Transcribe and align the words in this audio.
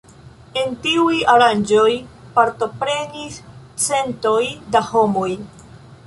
En 0.59 0.71
tiuj 0.83 1.17
aranĝoj 1.33 1.91
partoprenis 2.37 3.37
centoj 3.89 4.41
da 4.77 4.81
homoj. 4.89 5.29